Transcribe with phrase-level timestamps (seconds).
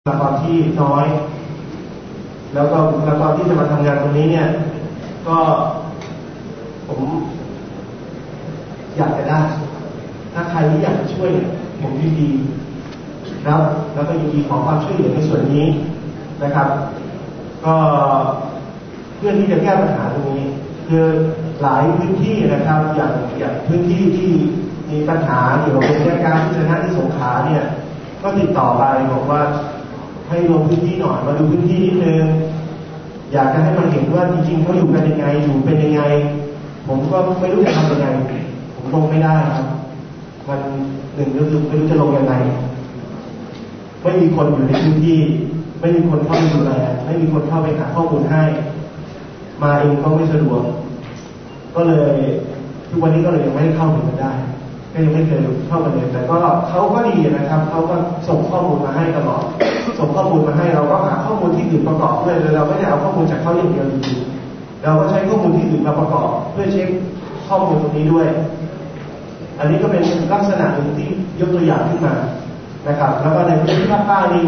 [0.00, 1.06] บุคลากรที่น้อย
[2.54, 4.46] แล้วก็บุคลากรที่จะมาทำงานตรงนี้เนี่ย
[5.26, 5.38] ก็
[6.88, 7.00] ผม
[8.96, 9.40] อยากจะได้
[10.32, 11.30] ถ้าใครที่อยากจะช่วย
[11.80, 12.30] ผมยินดี
[13.46, 13.62] ครับ
[13.94, 15.66] แล้วก็ยินดีขอความช่วยเหลือในส่วนนี้
[16.42, 16.68] นะครับ
[17.64, 17.74] ก็
[19.16, 20.48] เพื่อที่จะแก้ปัญหาตรงนี้
[20.88, 21.04] คือ
[21.62, 24.30] หลายพื้นที่นะครับ อย่างอย่างพื้นที่ที่
[24.90, 27.64] มีปัญหาเกี่ยวกับโรงการที่ชนะที่สงขาเนี่ย
[28.22, 28.82] ก็ติดต่อไป
[29.12, 29.42] บอกว่า
[30.30, 32.24] ให้ลงพื้นที่หน่อยมาดูพื้นที่นิดนึง
[33.32, 36.02] อยากจะให้มันเห็นว่าจริงๆเขาอยู่กันยังไงอยู่เป็นยังไง
[36.86, 38.08] ผมก็ไม่รู้จะทำยังไง
[38.74, 39.66] ผมลงไม่ได้ครับ
[40.48, 40.60] มัน
[41.14, 42.34] หนึ่งก็คือไม่รู้จะลงยังไง
[44.02, 45.18] ไม่มีคนอยู่ในพื้นที่
[45.80, 46.72] ไม่มีคนเข้าไปดูแล
[47.04, 48.42] ไม่มีคนเข้าไปหาข้อมูลให้
[49.62, 50.62] มาเองก็ไม่สะดวก
[51.74, 52.14] ก็เลย
[52.88, 54.32] ทุกวันนี้ก็เลยยังไม่ได้เข้าถึงกันได้
[54.92, 56.36] ก็ยังไม่เคยเข้ากันเลยแต่ก็
[56.68, 57.96] เขาก็ดีนะครับเขาก็
[58.28, 59.42] ส่งข้อมูลมาให้ตลอด
[59.98, 66.88] ส่งข้อมูลมาให้เราก็หาข้อมูลที่อื่นประกอบด้วยเราไม่ได้เอาข้อมูลจากเขาอย่างเดียวจริงๆเราก็ใช้ข้อมูลที่อื่นมาประกอบ เพื่อเช็ค
[67.48, 68.26] ข้อมูลตรงนี้ด้วย
[69.58, 71.08] อันนี้ก็เป็นลักษณะหนึ่งที่
[71.40, 72.14] ยกตัวอย่างขึ้นมา
[72.88, 74.46] นะครับ แล้วก็ในพื้นที่ภาคใต้นี้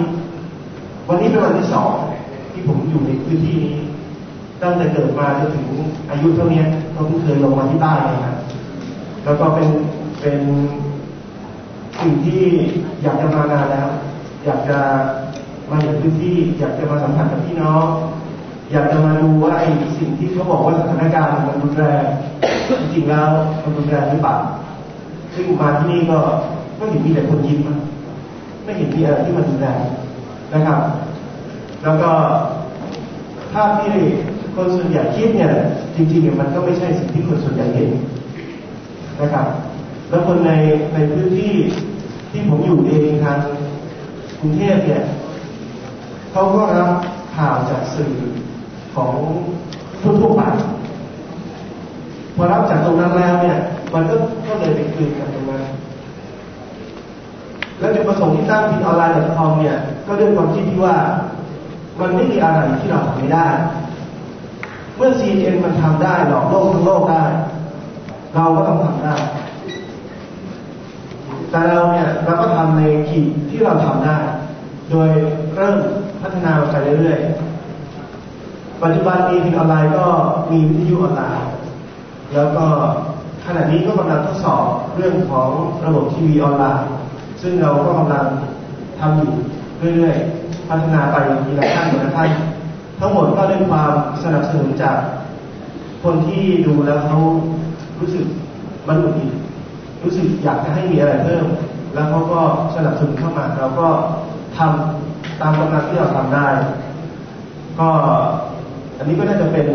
[1.08, 1.90] วันนี้เป็นวันที่สอง
[2.52, 3.76] ที่ผมอยู่ในพื้นที่นี้
[4.62, 5.68] ตั้งแต่เกิดมาจนถึง
[6.10, 6.62] อายุเท่านี้
[6.94, 8.36] ก็เพิ่งเคยลงมาที่ใต้นะครับ
[9.24, 9.68] แล้วก็เป็น
[10.22, 10.38] เป็น
[12.00, 12.44] สิ่งที่
[13.02, 13.88] อยากจะมานานแล้ว
[14.44, 14.78] อยากจะ
[15.70, 17.84] มาเห็นพื้นที่ อยากจะมาสัมผัสกับพี่น้อง
[18.72, 22.04] อยากจะมาดูว่าไอ้สิ่งที่เขาบอกว่าสถานการณ์มันรุนแรง
[22.80, 23.28] จริงๆแล้ว
[23.62, 24.36] มันรุนแรงหรือเปล่า
[25.34, 26.18] ซึ่งมาที่นี่ก็
[26.78, 27.58] ก็เห็นมีแต่คนยิ้ม
[28.64, 29.80] ไม่เห็นมีอะไรที่มันรุนแรง
[30.54, 30.80] นะครับ
[31.82, 32.10] แล้วก็
[33.52, 33.94] ภาพที่
[34.54, 35.50] คนส่วนใหญ่คิดเนี่ย
[35.94, 37.90] จริงๆเนี่ยมันก็ไม่ใช่สิ่งที่คนส่วนใหญ่เห็น
[39.20, 39.46] นะครับ
[40.12, 40.52] แล้วคนใน
[40.94, 41.52] ในพื้นที่
[42.30, 43.38] ที่ผมอยู่เองทาง
[44.40, 45.02] กรุงเทพเนี่ย
[46.30, 46.90] เขาก็รับ
[47.36, 48.14] ข่าวจากสื่อ
[48.94, 49.12] ของ
[50.00, 50.42] ทั่วๆไป
[52.36, 53.58] พอรับจากตรงนั้นแล้วเนี่ย
[53.94, 54.14] มันก็
[54.46, 55.62] ก็เลยไปคืนกันตรงนั้น
[57.78, 60.96] แล้วจุดประสงค์ที่ตั้งพินออนไลน์คอมเนี่ย ก็ด้วยความคิดที่ว่า
[62.00, 63.46] มันไม่มีอะไรที่เราทำไม่ได้
[64.96, 67.24] เมื่อ CNN มันทำได้หลอกโลกทั้งโลกได้
[68.34, 69.16] เราก็ต้องทำได้
[71.52, 74.16] แต่เราเนี่ยเราก็ทำในขีดที่เราทำได้
[74.90, 75.08] โดย
[75.54, 75.76] เริ่ม
[76.22, 80.06] พัฒนาไปเรื่อยๆ ปัจจุบันมีพินออนไลน์ก็
[80.50, 81.48] มีวิทยุออนไลน์
[82.34, 82.64] แล้วก็
[83.46, 84.64] ขณะนี้ก็กำลังทดสอบ
[84.96, 85.48] เรื่องของ
[85.84, 86.90] ระบบทีวีออนไลน์
[87.42, 88.24] ซึ่งเราก็กำลัง
[89.00, 89.32] ทำอยู่
[89.96, 92.30] เรื่อยๆ พัฒนาไปทีละขั้นทีละขั้น
[93.00, 93.92] ทั้งหมดก็ด้วยความ
[94.22, 94.96] สนับสนุนจาก
[96.02, 97.18] คนที่ดูแล้วเขา
[98.00, 98.24] รู้สึก
[98.86, 99.30] มันหนุนอิน
[100.02, 101.46] รู้สึกอยากจะให้มีอะไรเพิ่ม
[101.94, 102.40] แล้วเขาก็
[102.74, 103.88] สนับสนุนเข้ามาเราก็
[104.56, 106.48] ทำตามกำลังที่เราทำได้
[107.80, 107.88] ก็
[108.98, 109.66] อันนี้ก็น่าจะเป็น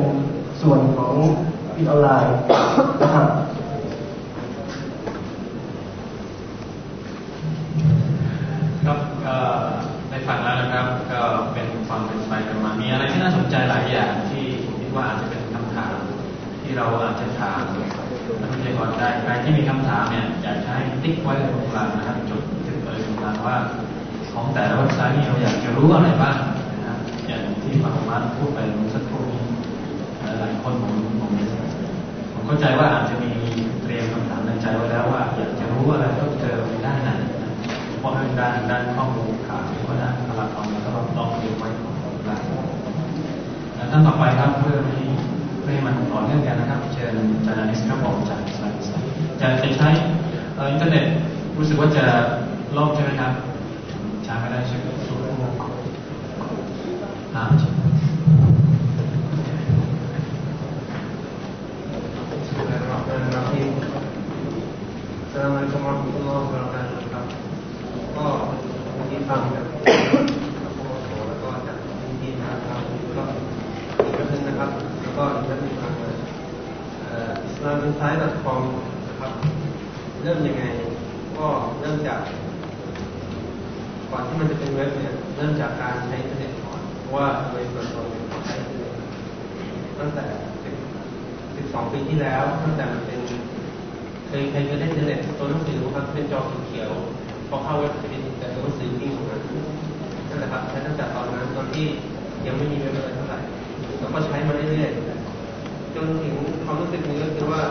[0.62, 1.14] ส่วนของ
[1.76, 2.36] พิออนไลน์
[3.02, 3.28] นะครับ
[8.86, 9.36] ครับก็
[10.10, 11.22] ได้ฟังแล้วนะครับก็
[11.54, 15.96] เป็นความเป็นไปกันมามีอะไรที่น่าสนใจหลายอย่างที่ผมคิดว่าอาจจะเป็นคำถาม
[16.62, 16.86] ที่เรา
[19.00, 23.58] ได้ใครที่มีคำถามเนี่ยอยากจะให้ติ๊กไว้ตรงกลางนะครับจุดจุดเลยตรงกลางว่า
[24.34, 26.36] ของแต่ละเว็บไซต์นี่เราอยากจะรู้อะไรบ้าง
[26.74, 28.60] นะครับอย่างที่ปามาพูดไป
[28.94, 29.42] สักครู่นี้
[30.40, 31.32] หลายคนผมผม
[32.34, 33.32] ผมเข้าใจว่าอาจจะมี
[33.84, 37.10] เตรียมคำถามในใจไว้แล้วว่า อยากจะรู้อะไรเพิ่มเติมในด้านไหน
[38.00, 41.94] เพราะด้านด้านข้อมูลข่าวหรือว่าด้านตลาดความก็ลองเตรียมไว้ของ
[42.26, 42.42] กลาง
[43.92, 44.98] ท่านต่อไปครับเพื่อให้
[45.62, 47.14] เพื่อให้มันต่อเนื่องกันนะครับ เชิญ
[47.46, 48.40] อาจารย์นิสครับผมจาก
[49.42, 49.90] จะจะใช้
[50.72, 51.06] อินเทอร์เน็ต
[51.58, 52.06] รู้สึกว่าจะ
[52.78, 53.32] ล่มใช่ไหมครับ
[54.26, 55.16] ช้าไม่ได้ใช่ไหมสู้
[57.36, 57.44] อ่า
[62.42, 63.70] Bismillahirrahmanirrahim.
[65.28, 67.26] Assalamualaikum warahmatullahi wabarakatuh ครับ
[68.16, 68.26] ก็
[68.98, 69.66] วันนี้ฟังจาก
[70.76, 72.80] โมโสแล้วก็จากพื้นที่นะครับ
[73.16, 73.24] ก็
[74.04, 74.70] อีกเรื่องนึงนะครับ
[75.02, 75.94] แล้วก็อีกเรื่องนึงทาง
[77.44, 78.62] อิสลามอินไซต์ .com
[79.08, 79.32] นะครับ
[80.22, 80.64] เริ่มยังไง
[81.38, 81.48] ก็
[81.80, 82.20] เริ่มจาก
[84.12, 88.94] ก่อนที่มันจะเป็นเว็บเนี่ย เริ่มจากการใช้อินเทอร์เน็ตก่อนเพราะว่าโดยส่วนตัวเนี่ยใช้อินเทอร์เน็ต
[90.00, 90.26] ตั้งแต่
[91.28, 93.20] 12 ปีที่แล้ว ตั้งแต่มันเป็น
[94.28, 96.92] เคยเคยเคยได้อินเทอร์เน็ตตัวหนังสือครับเป็นจอสีเขียว
[97.50, 99.42] พอเข้าเว็บจะเป็นแต่ตัวหนังสือจริงของนั้น
[100.30, 101.86] นั่นแหละครับใช้ตั้งแต่ตอนนั้นตอนที่
[102.46, 103.40] ยังไม่มีเว็บอะไรเท่าไหร่
[104.00, 107.62] แล้วก็ใช้มาเรื่อยๆจนถึงความ รู้สึกนี้ก็คือว่า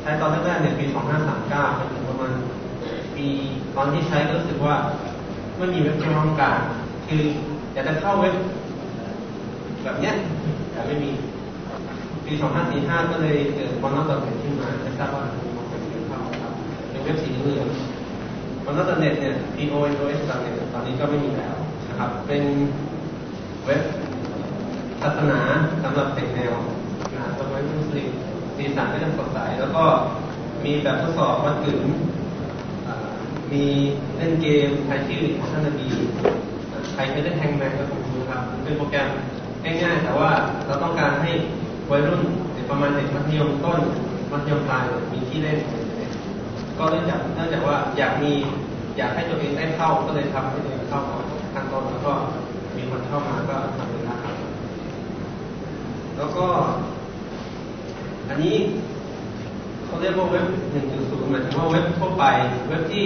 [0.00, 0.84] ใช้ตอนแรกๆเนี่ยปี
[1.32, 2.32] 2539จนถึงประมาณ
[3.16, 3.26] ปี
[3.76, 4.74] ตอนที่ใช้ก็รู้สึกว่า
[5.58, 6.58] ไม่มีเว็บที่พร้อมการ
[7.06, 7.22] คือ
[7.72, 8.34] อยากจะเข้าเว็บ
[9.82, 10.14] แบบเนี้ย
[10.72, 11.10] แต่ไม่มี
[12.24, 12.32] ปี
[12.72, 16.52] 2545ก็เลยเกิดบอลนอตเน็ตขึ้นมาไม่ทราบว่ามีคนเคยเข้าครับ
[16.90, 17.68] เป็นเว็บสีเหลือง
[18.64, 21.54] บอลนอตเน็ตเนี่ย P O N O S เนี่ยตอนนี้ก็ไม่มีแล้ว
[21.88, 22.42] นะครับ เป็น
[23.66, 23.82] เว็บ
[25.02, 25.40] ศาสนา
[25.84, 26.54] สำหรับเด็กแนว
[27.78, 28.08] มุสลิม
[28.56, 29.84] สีสันก็จะสดใสแล้วก็
[30.64, 31.82] มีแบบทดสอบวัดกึ๋ม
[32.86, 32.96] อ่า
[33.52, 33.64] มี
[34.16, 35.88] เล่นเกมทายชื่อของท่านนบี
[36.94, 39.08] ใครเคยเล่นแฮงแมนก็คงรู้ครับ เป็นโปรแกรม
[39.62, 40.30] ง่ายๆ แต่ว่า
[40.66, 41.30] เราต้องการให้
[41.90, 42.20] วัยรุ่น
[42.70, 43.80] ประมาณเด็กมัธยมต้น
[44.32, 45.58] มัธยมปลายมีที่เล่น
[46.78, 48.32] ก็เนื่องจากเนื่องจากว่าอยากมี
[48.96, 51.24] อยากให้ตัวเองได้เข้าก็เลยทำให้ตัวเองเข้าก่อน
[51.54, 52.12] ขั้นต้นแล้วก็
[52.76, 54.36] มีคนเข้ามาก็ทำเป็นนะครับ
[56.16, 56.46] แล้วก็
[58.34, 58.60] อันนี้
[59.84, 60.46] เขาเรียกว่าเว็บ
[60.88, 62.24] 1.0หมายถึงว่าเว็บทั่วไป
[62.68, 63.04] เว็บที่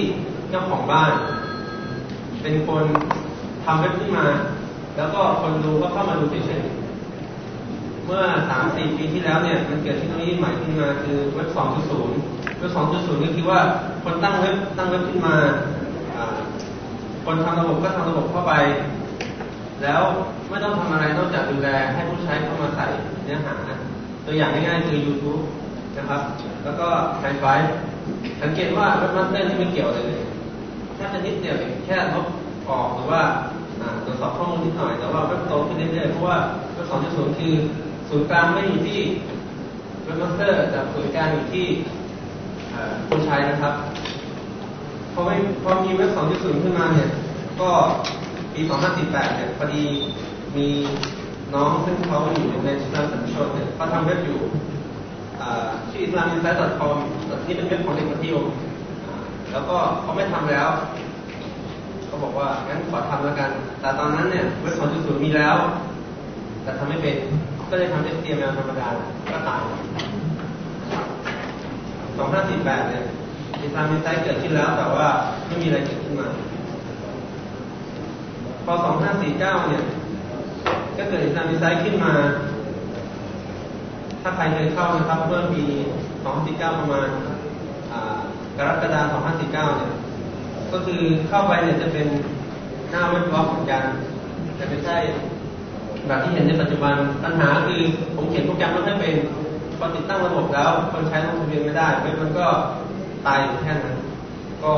[0.51, 1.13] เจ้าของบ้าน
[2.43, 2.85] เป็นคน
[3.65, 4.27] ทำเว็บขึ้นมา
[4.97, 8.23] แล้วก็คนดูก็เข้ามาดูเฉยๆเมื่อ
[8.59, 11.49] 3-4ปีที่แล้วเนี่ยมันเกิดเทคโนโลยีใหม่ขึ้นมาคือเว็บ
[12.09, 13.61] 2.0เว็บ2.0ก็คือว่า
[14.05, 15.37] คนตั้งเว็บตั้งเว็บขึ้นมา
[17.25, 18.55] คนทำระบบก็ทำระบบเข้าไป
[19.83, 20.03] แล้ว
[20.49, 22.87] ไม่ต้องทำอะไรนอกจากดูแลให้ผู้ใช้เข้ามาใส่
[23.25, 23.57] เนื้อหา
[24.27, 25.43] ตัวอย่างง่ายๆคือ YouTube
[25.97, 26.23] นะครับ
[26.65, 26.87] แล้วก็
[27.21, 27.45] ไฮไฟ
[28.43, 30.21] สังเกตว่า webmaster นี่ไม่เกี่ยวเลยเลย
[30.95, 32.27] แค่จะนิดเดียวเองแค่ลบ
[32.69, 33.23] ออกหรือว่า
[34.05, 36.37] ตรวจสอบข้อมูลนิดหน่อย แต่ว่าเว็บโตขึ้นเรื่อยๆเพราะว่า
[36.75, 37.55] เว็บ2.0คือ
[38.09, 39.01] ศูนย์กลางไม่อยู่ที่
[40.05, 41.67] webmaster แต่ศูนย์กลางอยู่ที่
[42.73, 43.75] เอ่อผู้ใช้นะครับ
[45.13, 47.11] พอไม่พอมีเว็บ2.0ขึ้นมาเนี่ย
[47.61, 47.71] ก็
[48.55, 48.61] ปี
[48.99, 49.85] 2548เนี่ยพอดี
[50.57, 50.67] มี
[51.55, 54.39] น้องซึ่งเขาอยู่ในชาติสัญชนเนี่ยเขาทำเว็บอยู่
[55.41, 56.97] อ่าชื่อ islaminsight.com
[57.47, 58.45] นี่เป็นเว็บของเด็กมัธยม
[59.07, 59.15] อ่
[59.53, 60.69] แล้วก็เขาไม่ทำแล้ว
[62.07, 63.51] เขาบอกว่างั้นขอทำแล้วกัน
[63.81, 65.57] แต่ตอนนั้นเนี่ยเว็บ2.0มีแล้ว
[66.63, 67.17] แต่ทำไม่เป็น
[67.71, 68.89] ก็เลยทำ HTML ธรรมดา
[69.33, 69.63] ก็ตาย
[72.19, 73.05] 2548เนี่ย
[73.63, 75.09] อิสลามในไซต์เกิดขึ้นแล้วแต่ว่า
[75.47, 76.29] ไม่มีอะไรเกิดขึ้นมา
[78.65, 78.75] พอ
[79.21, 79.85] 2549 เนี่ย
[80.99, 82.15] ก็เกิดอิสลามในไซต์ขึ้นมา
[84.23, 85.63] ถ้าใครเคยเข้านะครับเมื่อปี
[86.21, 87.09] 2019ประมาณ
[88.59, 89.93] กรกฎาคม2019เนี่ย
[90.73, 92.07] ก็คือเข้าไปเนี่ยจะเป็น
[92.91, 93.83] หน้าเว็บบล็อกเหมือนกัน
[94.57, 94.97] แต่ไม่ใช่
[96.07, 97.81] แบบที่เห็นในปัจจุบันปัญหาคือ
[98.17, 99.15] ผมเขียนโปรแกรมไมันไม่เป็น
[99.79, 102.47] พอติดตั้งระบบแล้วคนใช้ลงทะเบียนไม่ได้เว็บมันก็
[103.27, 103.97] ตายอยู่แค่นั้น
[104.65, 104.73] ก็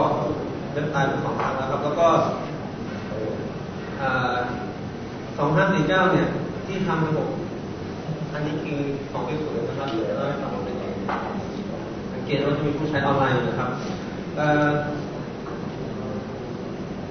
[0.72, 2.08] เว็บตายไปสองครั้งแล้วครับแล้วก็
[5.40, 6.26] สองห้าสี่เก้าเนี่ย
[6.66, 7.28] ที่ทำระบบ
[8.32, 8.78] อันนี้คือ
[9.12, 10.94] สองปีศูนย์นะครับเดี๋ยวเราทำมาเป็นยังไง
[12.12, 13.70] สังเกตว่าจะมีผู้ใช้ออนไลน์อยู่นะครับ
[14.36, 14.70] เอ่อ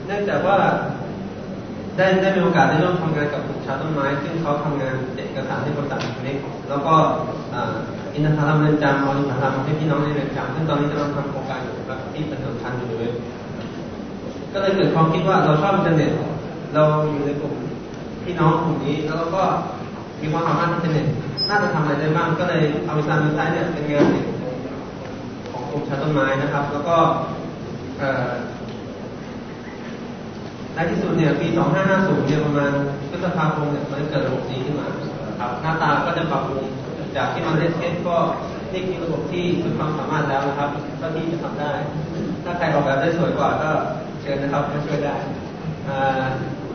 [0.05, 0.57] เนื่องจากว่า
[1.97, 6.37] ได้ได้มีโอกาสได้ร่วมทำงานกับกลุ่มชาวต้นไม้ ซึ่งเขาทำงานเอกสารที่บริษัทเล็ก
[6.69, 6.93] แล้วก็
[7.53, 7.75] อ่า
[8.13, 13.13] อินทผลัมเรือนจำเอาอินทผลัมให้พี่น้องในเรือนจำซึ่งตอนนี้กำลังทำโครงการอยู่ครับที่เป็นสำคัญอยู่ในเว็บ
[14.53, 16.11] ก็เลยเกิดความคิดว่าเราชอบอินเทอร์เน็ต
[16.73, 17.53] เราอยู่ในกลุ่ม
[18.29, 19.43] พี่น้องกลุ่มนี้ แล้วเราก็
[20.21, 21.07] มีความสามารถเทอร์เน็ต
[21.49, 24.09] น่าจะทำอะไรได้บ้างก็เลยเอาอิสลามเว็บไซต์เนี่ยเป็นงาน
[25.51, 26.97] ของกลุ่มชาต้นไม้นะครับ แล้วก็
[30.73, 31.47] ในที่สุดเนี่ยปี
[31.87, 32.71] 2550 เนี่ยประมาณ
[33.09, 34.87] พฤษภาคมเนี่ยมันเกิดระบบนี้ขึ้นมา
[35.39, 36.65] ครับหน้าตาก็จะปรับปรุง
[37.15, 38.17] จากที่มันเล่น test ก็
[38.73, 41.71] นี่คือระบบที่สุดความสามารถแล้วนะครับเท่าที่จะทำได้
[42.43, 43.69] ถ้าใครออกแบบได้สวยกว่าก็
[44.21, 45.15] เชิญนะครับมาช่วยได้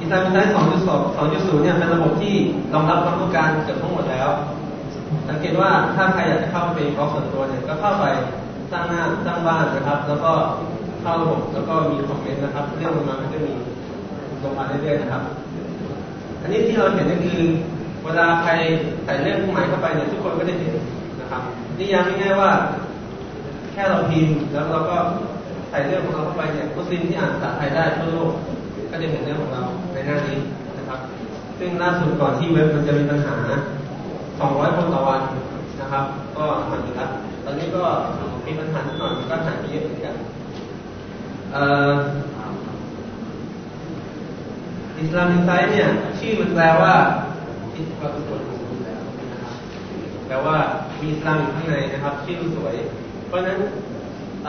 [0.04, 2.34] อินเทอร์เน็ต2.2 2.0เนี่ยเป็นระบบที่
[2.74, 4.28] รองรับความต้องการเกือบทั้งหมดแล้ว
[5.28, 8.04] สังเกตว่าถ้าใครอยากจะเข้าไปเป็นบล็อกส่วนตัวเนี่ยก็เข้าไป
[8.72, 10.32] สร้างหน้าสร้างบ้านนะครับ แล้วก็
[11.02, 13.52] เข้าระบบแล้วก็มีคอมเมนต์นะครับ เรื่องลงมามันจะมี
[14.42, 15.22] ลงมาเรื่อยๆนะครับ
[16.42, 17.40] อันนี้ที่เราเห็นก็คือ
[18.04, 18.50] เวลาใคร
[19.04, 20.74] ใส่เรื่องใหม่เข้าไปเนี่ยทุกคนก็ได้เห็น
[21.20, 21.42] นะครับ
[21.78, 22.50] นิยามง่ายๆว่า
[23.72, 24.96] แค่เราพิมพ์แล้วเราก็
[25.70, 28.32] ใส่เรื่องของเราเข้าไปเนี่ยมุสลิมที่อ่านภาษาไทยได้ทั่วโลก
[28.90, 29.64] ก็จะเห็นเรื่องของเรา
[30.06, 30.38] หน้านี้
[30.78, 31.00] นะครับ
[31.58, 33.36] ซึ่งล่าสุดก่อนที่เว็บมันจะมีปัญหา
[34.08, 35.20] 200 คนต่อวัน
[35.80, 36.04] นะครับ
[36.38, 37.10] ก็หายไปแล้ว
[37.44, 37.82] ตอนนี้ก็
[38.46, 40.14] มีปัญหาหน่อยก็หายไปเยอะเหมือนกัน
[44.98, 46.94] อิสลามอินไซต์เนี่ย ชื่อมันแปลว่า
[47.76, 49.00] อิสลามทุกคนรู้แล้ว
[49.32, 49.54] นะครับ
[50.26, 50.56] แปลว่า
[51.00, 52.74] มีอิสลามอยู่ข้างในนะครับ ชื่อสวย
[53.28, 53.58] เพราะฉะนั้น
[54.44, 54.46] เ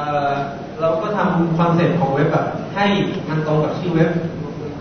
[0.82, 2.46] เราก็ทำ concept ของเว็บแบบ
[2.76, 2.86] ให้
[3.30, 4.12] มันตรงกับชื่อเว็บ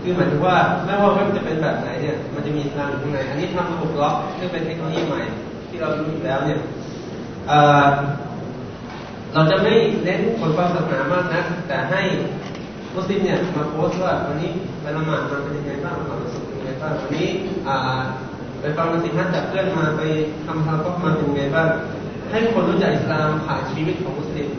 [0.07, 5.21] คือหมายถึงว่าไม่ว่าเว็บจะเป็นแบบไหนเนี่ย มันจะมีอิสลามอยู่ข้างในอันนี้ทำระบบบล็อกซึ่งเป็นเทคโนโลยีใหม่
[5.69, 6.59] ที่เรารู้อยู่แล้วเนี่ย
[7.47, 12.01] เเราจะไม่เน้นบทความศาสนามากนะแต่ให้
[12.95, 17.27] มุสลิมเนี่ยมาโพสต์ว่าวันนี้ไปละหมาดมาเป็นยังไงบ้างละหมาดสุขเป็นยังไงบ้างวันนี้
[18.59, 20.01] ไปฟังนสิฮัตจากเพื่อนมาไป
[20.45, 21.67] ทำฮาก็มาเป็นยังไงบ้าง
[22.31, 24.49] ให้คนรู้จักอิสลามผ่านชีวิตของมุสลิม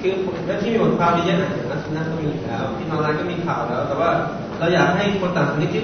[0.00, 0.12] คือ
[0.46, 4.10] และที่มีบทความเยอะนะอย่างนักนักก็มีแล้วที่นอนไลน์ก็มีข่าวแล้ว แต่ว่า
[4.58, 5.82] เราอยากให้คนต่างศาสนาที่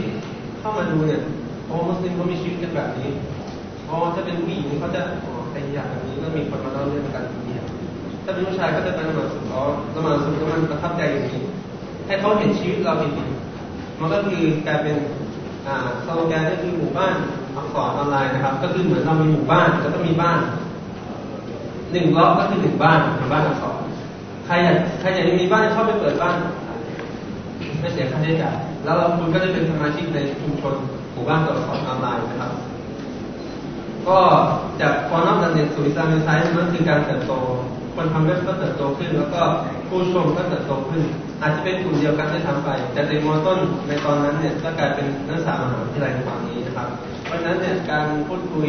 [0.61, 1.23] เข้ามาดูเนี่ย
[1.66, 3.09] โอ้มุสลิมเขามีชีวิตกันแบบนี้
[3.88, 7.56] อ๋อถ้าเป็นผู้หญิงเขาจะอ๋อแต่งอย่างนี้ก็มีคนมาเล่าเรื่องกันอย่างนี้
[8.25, 9.62] ถ้าเป็นผู้ชายก็จะไปละหมาดสุดอ๋อ
[9.94, 11.40] ละหมาดสุดก็มันประทับใจอย่างนี้
[12.06, 14.97] ให้เขาเห็นชีวิตเราจริงๆมันก็คือกลายเป็น
[15.66, 17.14] อ่าสโลแกนก็คือหมู่บ้าน
[17.56, 20.38] อักษรออนไลน์นะครับ ก็คือเหมือนเรามีหมู่บ้านก็ต้องมีบ้าน
[21.92, 23.76] หนึ่งล็อกก็คือหนึ่งบ้านเป็นบ้านอักษร
[24.47, 26.37] ใครอยากใครอยากมีบ้านเข้าไปเปิดบ้าน
[27.81, 30.75] ไม่เสียค่าใช้จ่ายแล้วเราคุณก็จะเป็นสมาชิกในชุมชน
[31.13, 32.53] หมู่บ้านตัวสอนออนไลน์นะครับ
[34.09, 34.19] ก็
[34.81, 37.33] จากฟอนอฟดันเน็ตสู่อิสลามไซส์มันคือการเติบโต
[37.95, 39.43] คนทำเว็บก็เติบโตขึ้น แล้วก็
[39.89, 41.03] ผู้ชมก็เติบโตขึ้น
[41.41, 43.59] อาจจะเป็นกลุ่มเดียวกันที่ทำไป แต่ในมอต้น
[43.89, 46.89] ในตอนนั้นเนี่ยก็กลายเป็นนักศึกษามหาวิทยาลัยในตอนนี้นะครับ
[47.25, 48.69] เพราะฉะนั้นเนี่ยการพูดคุย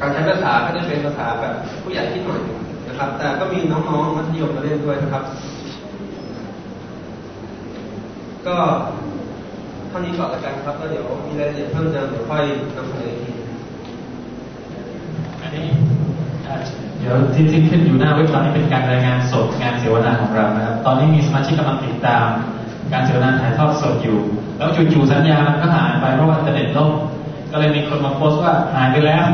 [0.00, 2.40] การใช้ภาษาก็จะเป็นภาษาแบบผู้ใหญ่ที่หน่อย
[3.00, 5.24] นะครับ แต่ก็มีน้องๆมัธยมมาเล่นด้วยนะครับ
[8.46, 8.56] ก็
[9.88, 12.44] เท่านี้ก่อนละกันครับแล้วเดี๋ยวมีรายละเอียดเพิ่มเติมเดี๋ยวค่อย
[12.76, 13.32] นำเสนออีกที
[15.42, 15.66] อันนี้
[16.46, 16.54] อ่า
[16.98, 22.26] เดี๋ยวที่ที่ขึ้นอยู่หน้าเว็บตอนนี้เป็นการรายงานสดงานเสวนาของเรานะครับ ตอนนี้มีสมาชิกกำลังติดตาม
[22.92, 24.18] การเสวนาถ่ายทอดสดอยู่
[24.56, 26.90] แล้วจู่ๆสัญญาณมันก็หายไปเพราะว่าอินเทอร์เน็ตล่ม
[27.52, 29.26] ก็เลยมีคนมาโพสต์ว่าหายไปแล้ว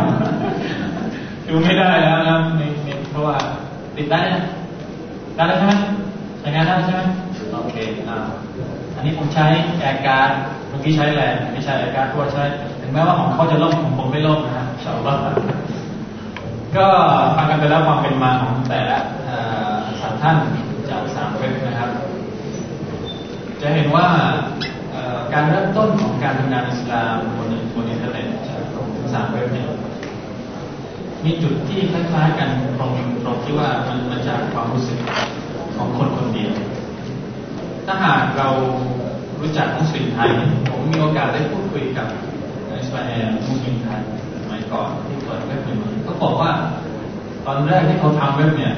[1.49, 2.39] ดูไม่ได้แล้วนะ
[2.76, 2.76] ค
[3.17, 3.39] รับในในเพราะว่า
[3.97, 4.43] ติดได้นะ
[5.37, 5.75] ได้แล้วใช่ไหม
[6.41, 7.03] ใช้งานได้ใช่ไหม
[7.63, 7.77] โอเค
[8.09, 8.17] อ่า
[8.97, 9.47] อันนี้ผมใช้
[9.81, 10.31] air card
[10.69, 12.43] เมื่อกี้ใช้แลนไม่ใช่ air card เพราะว่าใช้
[12.81, 15.19] ถึงแม้ว่าของเขาจะล่มของผมไม่ล่มนะฮะชาวบ้าน
[16.77, 16.87] ก็
[17.37, 18.99] ฟังกันไปแล้วความเป็นมาของแต่ละ
[20.01, 20.37] สามท่าน
[20.89, 21.91] จากสามเว็บนะครับ
[23.61, 24.07] จะเห็นว่า
[25.33, 28.27] การเริ่มต้นของการทำงานอิสลามบนบนอินเทอร์เน็ต
[28.75, 29.67] ของสามเว็บเนี่ย
[31.27, 32.93] มีจุดที่คล้ายๆกันตรง
[33.25, 34.99] ตรงที่ว่ามันมาจากความรู้สึก
[35.77, 36.53] ของคนคนเดียว
[37.87, 38.49] ถ้าหากเรา
[39.41, 40.31] รู้จักมุสลิมไทย
[40.71, 42.07] ผมมีโอกาสได้พูดคุยกับ
[42.69, 44.01] อิสราเอลมุสลิมไทย
[44.43, 46.53] สมัยก่อนที่เปิดเว็บใหม่ๆเขาบอกว่า
[47.47, 48.75] ตอนแรกที่เขาทำเว็บเนี่ย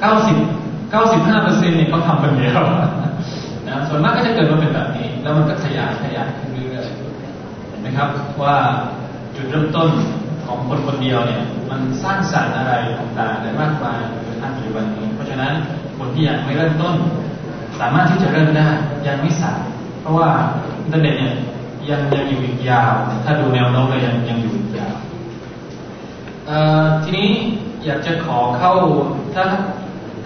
[0.00, 2.60] 90 95เปอร์เซ็นต์เนี่ยเขาทำคนเดียว
[3.68, 8.08] นะส่วนมากก็จะเกิดมาเป็นแบบนี้ แล้วมันก็ขยายขยายขึ้นเรื่อยๆเห็นไหมครับ
[8.42, 8.56] ว่า
[9.34, 9.90] จุดเริ่มต้น
[10.52, 15.52] ของคนคนเดียวเนี่ย มันสร้างสรรค์อะไรต่างๆได้มากมายจนถึงปัจจุบันนี้ เพราะฉะนั้น
[15.98, 16.94] คนที่ยังไม่เริ่มต้น
[17.80, 18.68] สามารถที่จะเริ่มได้
[19.06, 19.62] ยังไม่สาย
[20.00, 20.28] เพราะว่า
[20.84, 21.34] อินเทอร์เน็ตเนี่ย
[21.90, 22.92] ยังยังอยู่อีกยาว
[23.24, 24.94] ถ้าดูแนวโน้มเลยยังยังอยู่อีกยาว
[27.02, 27.28] ทีนี้
[27.84, 28.72] อยากจะขอเข้า
[29.34, 29.44] ถ้า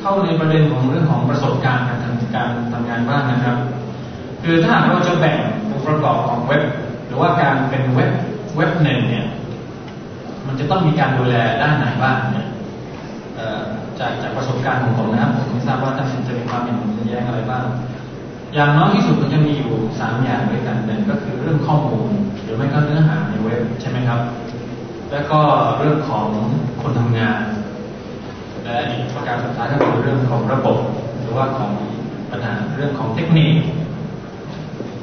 [0.00, 3.56] เข้าในประเด็นของเรื่องของประสบการณ์การทำการทำงานบ้างนะครับ
[4.42, 5.38] คือถ้าหากเราจะแบ่ง
[5.70, 6.64] องค์ประกอบของเว็บ
[7.06, 8.10] หรือว่าการเป็นเว็บ
[8.56, 9.26] เว็บหนึ่งเนี่ย
[10.58, 12.46] จะต้องมีการดูแลด้านไหนบ้างเนี่ย
[13.98, 17.64] จากจากประสบการณ์ของผมนะครับผมไม่ทราบว่าท่านจะมีความเห็นแย้งอะไรบ้าง
[18.54, 22.10] อย่างน้อยที่สุดมันจะมีอยู่สามอย่างด้วยกันหนึ่งก็คือเรื่องข้อมูล
[22.42, 24.20] หรือไม่ก็เนื้อหาในเว็บใช่ไหมครับ
[25.10, 25.40] แล้วก็
[25.78, 26.26] เรื่องของ
[26.82, 27.40] คนทำงาน
[28.64, 30.78] และอีกประการสุดท้ายก็คือเรื่องของระบบ
[31.20, 31.72] หรือว่าของ
[32.30, 33.52] ปัญหาเรื่องของเทคนิค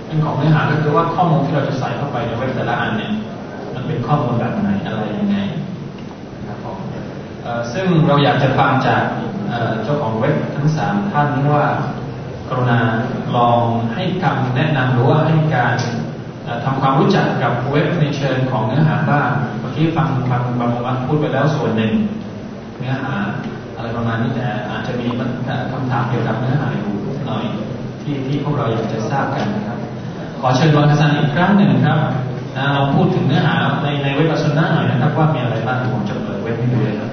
[0.06, 3.12] เรื่องของเนื้อหาก็คือว่าข้อมูลที่เราจะใส่เข้าไปในเว็บแต่ละอันเนี่ย
[3.74, 5.38] มันเป็นข้อมูลแบบไหนอะไรยังไง
[6.38, 6.78] นะครับผม
[7.74, 9.04] ซึ่งเราอยากจะฟังจาก
[9.84, 11.66] เจ้าของเว็บทั้งสามท่านว่า
[12.50, 12.80] กรุณา
[13.36, 13.60] ลอง
[13.94, 15.74] ให้คำแนะนำหรือว่าให้การ
[16.66, 21.94] ทำความรู้จักกับเว็บในเชิงของเนื้อหาบ้างเมื่อกี้ฟังฟังบางวันพูดไปแล้วส่วนหนึ่ง
[22.78, 23.14] เนื้อหา
[23.76, 25.08] อะไรประมาณนี้แต่อาจจะมี
[25.72, 26.92] คำถามเกี่ยวกับเนื้อหาอยู่
[27.28, 27.46] หน่อย
[28.02, 29.78] ที่ที่พวกเราอยากจะทราบกันนะครับ
[30.40, 32.00] ขอเชิญบางกษัตริย์อีกครั้งหนึ่งครับ
[32.56, 37.10] นะเราพูดถึงเนื้อหาในในเว็บอัสนาหน่อยนะครับ ว่ามีอะไรบ้างผมจะเปิดเว็บให้ดูเลยครับ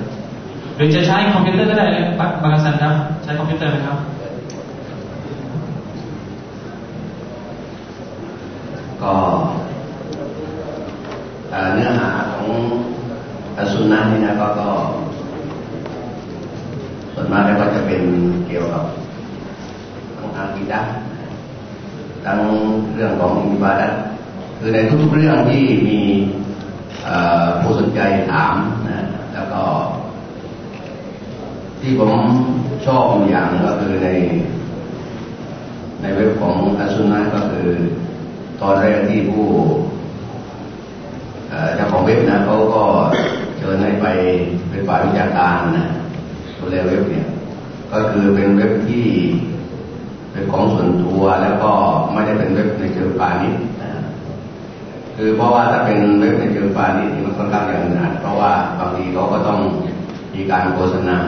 [0.77, 3.99] หรือจะใช้คอมพิวเตอร์ก็ได้เลยบางบางกษัตริย์ครับ ใช้คอมพิวเตอร์ไหมครับ
[9.03, 9.15] ก็
[11.75, 12.47] เนื้อหาของ
[13.57, 14.69] อัสุนนะนี่นะก็ก็
[17.15, 18.03] ส่วนมากแล้วก็จะเป็น
[18.47, 18.85] เกี่ยวกับ
[20.17, 20.81] ทางอากีดะ
[22.25, 22.39] ทั้ง
[22.95, 23.93] เรื่องของอิบาดัต
[24.63, 26.01] คือในทุกๆเรื่องที่มี
[27.61, 28.01] ผู้สนใจ
[28.31, 28.55] ถาม
[28.89, 29.63] นะแล้วก็
[31.81, 32.13] ที่ผม
[32.87, 34.09] ชอบอยู่อย่างก็คือใน
[36.01, 37.69] ในเว็บของอัสสุนนะก็คือ
[38.63, 39.47] ตอนแรกที่ผู้
[41.75, 42.83] เจ้าของเว็บนะเขาก็
[43.59, 44.07] เชิญให้ไป
[44.69, 45.89] เป็นฝ่ายวิชาการนะ
[46.59, 47.27] ดูแลเว็บเนี่ย
[47.93, 49.07] ก็คือเป็นเว็บที่
[50.33, 51.73] เป็นของส่วนตัวแล้วก็
[52.13, 53.61] ไม่ได้เป็นเว็บในเชิงพาณิชย์
[55.23, 59.59] คือเพราะว่าถ้าเป็นเว็บในเชิงพาณิชย์มันค่อนข้างอย่างหนักเพราะว่าบางทีเขาก็ต้อง
[60.35, 61.19] มีการโฆษณา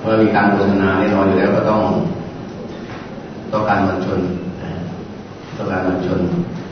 [0.00, 1.82] เมื่อมีการโฆษณาแน่นอนอยู่แล้วก็ต้อง
[3.52, 4.20] ต้องการมันชน
[5.56, 6.20] ต้องการมันชน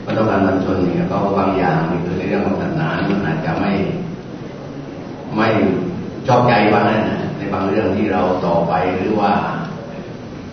[0.01, 3.71] เมื่อต้องการมันชนเนี่ยก็บางอย่างนี่คือในเรื่องของศาสนามันอาจจะไม่
[5.37, 5.47] ไม่
[6.27, 6.99] ชอบใจบ้างนะ
[7.37, 9.31] ในบางเรื่องที่เราต่อไปหรือว่า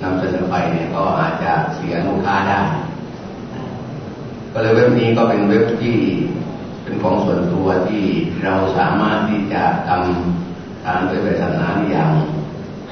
[0.02, 2.60] นำเสนอไปเนี่ยก็อาจจะเสียลูกค้าได้
[4.52, 5.96] ก็เลยเว็บนี้ก็เป็นเว็บที่
[6.82, 8.04] เป็นของส่วนตัวที่
[8.44, 12.12] เราสามารถที่จะทำการเผยแผ่ศาสนาอย่าง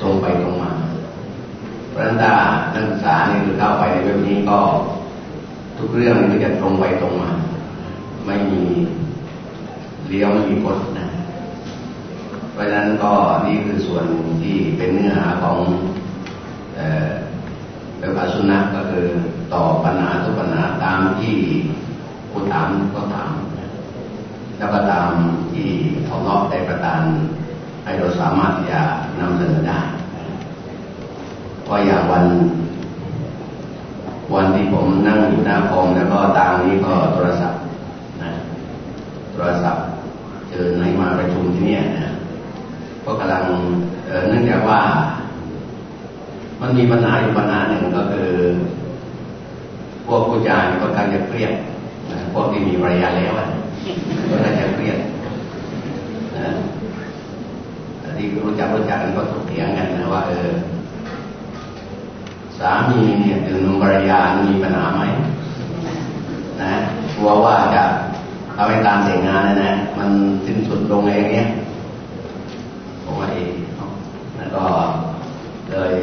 [0.01, 0.71] ตรงไปตรงมา
[1.91, 2.33] เพระฉะนั้นถ้า
[2.75, 4.59] นักศึกษาเนี่ยคือเข้าไปในเว็บนี้ก็
[5.79, 7.31] ทุกเรื่องมันจะตรงไปตรงมา
[8.27, 8.63] ไม่มี
[10.09, 11.09] เลี้ยวไม่มีกดนะ
[12.53, 13.13] เพราะฉะนั้นก็
[13.47, 14.05] นี่คือส่วน
[14.43, 15.59] ที่เป็นเนื้อหาของ
[17.99, 19.07] เอ่อเป็นภาสุนัขก็คือ
[19.53, 21.35] ตอบปัญหาทุกปัญหาตามที่
[22.31, 23.33] ผู้ถามก็ถาม
[24.59, 25.09] แล้วก็ตาม
[25.53, 25.69] ที่
[26.09, 27.03] ทองนอกได้ประทาน
[27.85, 28.81] ให้เราสามารถที่จะ
[29.21, 29.81] นำเสนอได้
[31.67, 32.25] ก็อย่างวัน
[34.35, 37.61] วันที่ผมนั่งอยู่หน้าคอมแล้วก็ตามนี้ก็โทรศัพท์
[38.23, 38.31] นะ
[39.33, 39.85] โทรศัพท์
[40.49, 42.15] เชิญให้มาประชุมที่นี่นะ
[43.05, 43.45] ก็กำลัง
[44.29, 44.81] เนื่องจากว่า
[46.69, 48.31] มันมีปัญหาอยู่ปัญหาหนึ่งก็คือ
[50.07, 51.53] พวกผู้จารก็การจะเครียด
[52.11, 53.47] นะพวกที่มีภรรยาแล้วอะ
[54.31, 54.99] ก็การจะเครียด
[56.37, 56.49] นะ
[58.17, 60.51] ที่รู้จักรู้จักกันก็ถกเถียงกันนะว่า เออ
[62.59, 65.03] สามีเนี่ยถึงภรรยามีปัญหาไหม
[66.63, 66.73] นะ
[67.17, 67.85] กลัวว่าจะ
[68.57, 70.11] ทำให้การแต่งงานนะนะมัน
[70.47, 71.47] สิ้นสุดลงเองเนี่ย
[73.05, 73.53] ผมว่าเอง
[74.37, 74.65] แล้วก็
[75.71, 75.95] เลย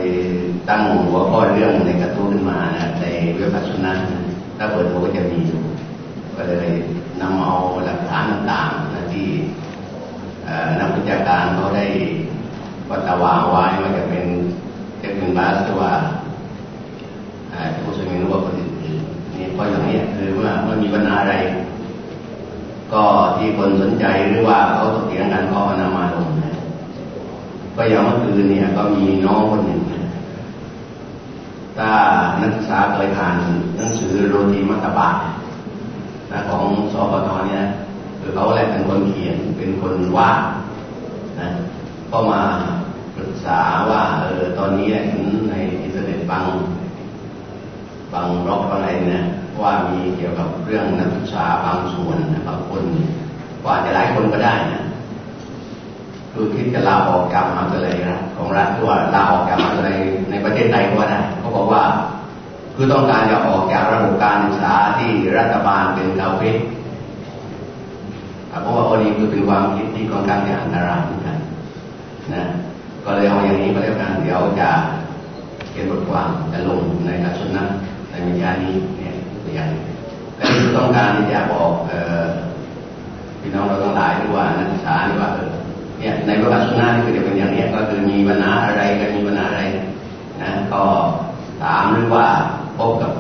[0.70, 3.06] ตั้งหัวข้อเรื่องในกระทู้ขึ้นมานะใน
[3.36, 3.94] เว็บพัฒนา
[4.58, 5.62] ถ้าเปิดดูก็จะมีอยู่
[6.36, 6.70] ก็เลย
[7.22, 7.56] นำเอา
[7.86, 9.28] หลักฐานต่างๆนะที่
[10.80, 11.86] นักวิชาการเขาได้
[12.90, 14.26] วัตวางไว้ว่าจะเป็น
[15.00, 15.92] เทคนิคบาสหรือว่า
[17.84, 21.36] ผู้สมิรู้ว่าคนอื่นๆนี่เพราะอย่างนี้คือเมื่อเมื่อมีปัญหาอะไร
[22.94, 23.04] ก็
[23.38, 26.28] ที่คนสนใจหรือว่าเขาถกเถียงกันก็นำมาลง
[27.76, 29.82] ก็อย่างเมื่อคืนเนี่ยก็มีน้องคนหนึ่ง
[31.78, 31.92] ถ้า
[32.42, 33.36] นักศึกษาเคยอ่าน
[33.76, 35.18] หนังสือโรตีมัตตบาท
[36.32, 37.64] นะของสปทเนี่ย
[38.20, 40.40] คือเขาแหละเป็นคนเขียนเป็นคนวาด
[41.40, 41.50] นะ
[42.12, 42.42] ก็มา
[43.16, 43.60] ปรึกษา
[43.90, 46.46] ว่าเออตอนนี้เห็นในอินเทอร์เน็ตบาง
[48.14, 49.24] บางบล็อกบางอะไรนะ
[49.62, 52.84] ว่ามีเกี่ยวกับเรื่องนักศึกษาบางส่วนนะบางคน
[53.62, 54.75] ก็อาจจะหลายคนก็ได้นะ
[56.38, 59.98] คือคิดจะลาออกจากมหาวิทยาลัยนะของรัฐหรือว่าลาออกจากมหาวิทยาลัย
[60.32, 61.84] ในประเทศไทยก็ได้เขาบอกว่า
[62.76, 66.58] คือต้องการจะออกจากระบบการศึกษาที่รัฐบาลเป็นเกาเฟส
[68.62, 71.38] เพราะว่าอันนี้คือเป็นความคิดที่ค่อนข้างจะอันตรายเหมือนกัน
[72.34, 72.44] นะ
[73.06, 74.70] ก็เลยเอาอย่างนี้ก็แล้วกันเดี๋ยวจะ
[75.72, 77.64] เขียนบทความจะลงในกัศนะ
[78.10, 79.14] ในวิญญาณนี้เนี่ย
[79.46, 79.68] วิญญาณ
[80.36, 81.72] แต่ที่ต้องการที่จะบอก
[83.42, 85.30] พี่น้องเราต้องหลายหรือว่านักศึกษาหรือว่า
[86.00, 89.62] เนี่ยในพระกัศนะนี่คือจะเป็นอย่างนี้ก็คือมีปัญหาอะไรกันมีปัญหาอะไร
[90.42, 90.84] นะก็
[91.64, 92.26] ถามหรือว่า
[92.78, 93.12] พบกับ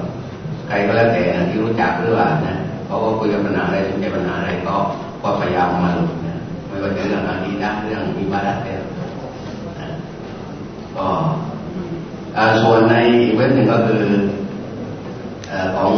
[0.68, 4.76] ใครก็แล้วแต่นะที่รู้จักหรือว่านะเขาก็คุยกับปัญหาอะไรสนใจปัญหาอะไรก็
[5.22, 8.78] ก็พยายามมาลงนะไม่ว่าจะเรื่องอาดีนะเรื่องมีบาระเนี่ย
[9.80, 9.90] นะ
[10.96, 11.08] ก็
[12.38, 14.04] อาส่วนในอีกเว็บหนึ่งก็คือ
[15.76, 15.92] ของ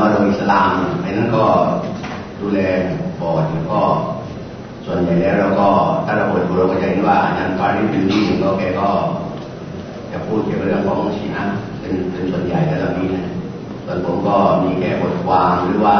[0.00, 1.44] มาดอิสลามไอ้นั้นก็
[2.40, 2.60] ดูแล
[3.20, 3.80] บอร์ดแล้วก็
[4.86, 5.68] ส่วนใหญ่แล้วเราก็
[6.06, 8.88] ถ้าเราเปิดดูเราก็จะเห็นว่าอาจารย์ฟาริสบิลลี่ก็แกก็
[10.12, 11.44] จะพูดเกี่ยวกับเรื่องของชีนะ
[11.80, 13.26] เป็นเป็นส่วนใหญ่แล้วนี้นะ
[13.84, 15.98] ส่วนผมก็มีแค่บทความหรือว่า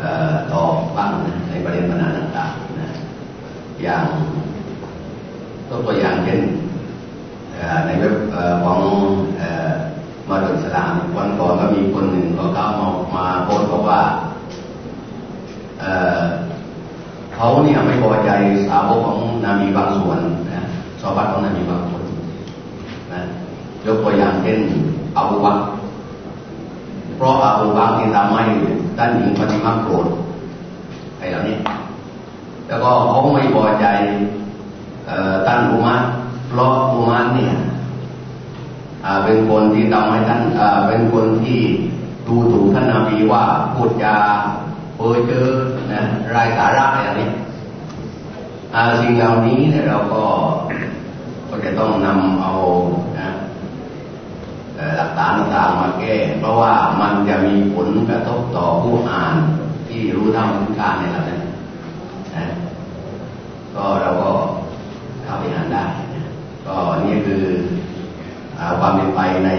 [0.00, 2.90] ออตอบบ้างนะในประเด็นปัญหาต่างๆนะ
[3.82, 4.04] อย่าง
[5.68, 6.40] ตัวตัวอย่างเช่น
[7.86, 8.14] ในเว็บ
[8.64, 8.80] ของ
[17.42, 18.30] เขาเนี่ยไม่พอใจ
[18.68, 20.18] สาวกของนามีบางส่วน
[20.52, 20.64] นะ
[21.00, 22.02] สาวบัตของนามีบางส่วน
[23.12, 23.20] นะ
[23.86, 24.58] ยกตัวอย่างเช่น
[25.16, 25.58] อาบูบัก
[27.16, 28.44] เพราะอาบูบักที่ทำให้
[28.98, 30.06] ท่านหญิงปฏิมาโกรธ
[31.18, 31.56] ไอ้เหล่านี้
[32.68, 33.86] แล้วก็เขาไม่พอใจ
[35.46, 36.02] ท่านอุมัร
[36.48, 37.54] เพราะอุมัรเนี่ย
[39.24, 40.40] เป็นคนที่ทำให้ท่าน
[40.88, 41.60] เป็นคนที่
[42.26, 44.16] ดูถูกท่านนาบีว่าพูดจา
[45.00, 45.48] เพ้อเจ้อ
[45.92, 46.02] นะ
[46.34, 47.28] รายสาระอะไรนี้
[49.00, 50.22] สิ่งเหล่านี้เนี่ยเราก็
[51.48, 52.52] ก็จะต้องนำเอา
[53.18, 53.28] นะ
[54.96, 59.34] หลักฐานต่างๆมาแก้ เพราะว่ามันจะมีผลกระทบต่อผู้อ่าน
[59.88, 61.40] ที่รู้เท่าถึงการในระดับนั้น
[62.36, 62.46] นะ
[63.74, 64.30] ก็เราก็
[65.22, 65.84] เข้าไปอ่านได้
[66.14, 66.22] นะ
[66.66, 67.42] ก็นี่คือ
[68.80, 69.50] ความเป็นไปใน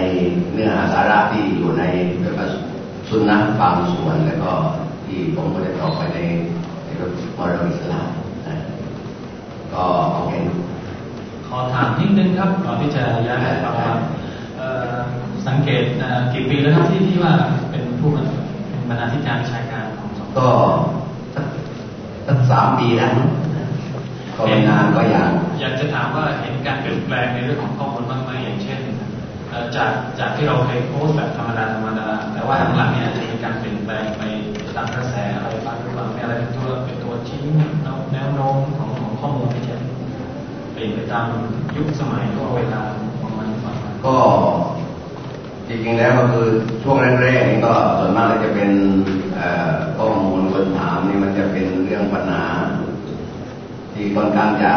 [0.52, 1.84] เนื้อหาสาระที่อยู่ใน
[3.08, 4.52] สุนนะบางส่วนแล้วก็
[5.12, 6.18] ที่ผมก็จะตอบไปใน
[6.84, 8.08] ในเรื่องมรดกอิสลาม
[8.46, 8.56] นะ
[9.74, 10.32] ก็โอเค
[11.46, 13.98] ขอถามนิดนึงครับก่อนที่จะย้ายไปฟังครับ
[14.56, 14.96] เอ่อ
[15.46, 17.32] สังเกตเอ่อกี่ปีแล้วครับที่ที่ว่า
[17.70, 18.26] เป็นผู้เป็น
[18.88, 20.48] บรรณาธิการวิชาการของสองก็
[21.34, 21.46] สัก
[22.26, 23.28] สักสามปีแล้วมั้ง
[24.36, 28.80] ก็ไม่นานก็อย่างอยากจะถามว่าเห็นการเปลี่ยนแปลงในเรื่องของข้อมูลบ้างไหมอย่างเช่น
[29.48, 34.22] เอ่อจากจากที่เราเคยโพสต์แบบธรรมดาธรรมดาแต่ว่าหลังๆเนี่ยจะมีการเปลี่ยนแปลงไป
[34.76, 37.42] ตามกระแสอะไรบ้างหรือเปล่ามีอะไรเป็นตัวเป็นตัวชี้
[38.12, 39.76] แนวโน้มของของข้อมูลที่จะ
[40.72, 41.26] เปลี่ยนไปตาม
[41.76, 42.82] ยุคสมัยหรือว่าเวลา
[43.20, 43.74] ของมันหรือเปล่า
[44.06, 44.16] ก็
[45.68, 46.46] จริงๆแล้วก็คือ
[46.82, 48.70] ช่วงแรกๆนี่ก็ส่วนมากจะเป็น
[49.96, 52.44] ข้อมูลคนถามนี่มันจะเป็นเรื่องปัญหา
[53.92, 54.72] ที่ค่อนข้างจะ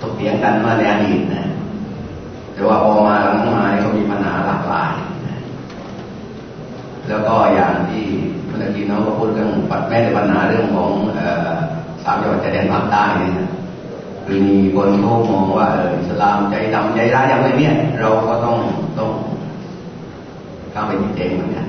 [0.00, 1.46] ถกเถียงกันมาในอดีตนะ
[2.54, 4.92] แต่ว่าพอมาหลังมานี่ก็มีปัญหาหลากหลาย
[7.08, 8.06] แล้วก็อย่างที่
[8.60, 10.90] มื่อกี้น้องก็พูดเรื่องปัดแม่ในปัญหาเรื่องของ
[12.04, 13.48] สามจังหวัดชายแดนภาคใต้เนี่ยนะ
[14.26, 15.68] คือมีคนเขามองว่า
[15.98, 18.56] อิสลามใจดำใจร้ายอย่างไรเนี่ย เราก็ต้อง
[18.98, 19.10] ต้อง
[20.72, 21.66] เข้าไปชี้แจงเหมือนกัน